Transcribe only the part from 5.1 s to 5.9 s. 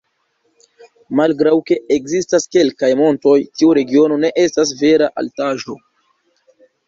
altaĵo.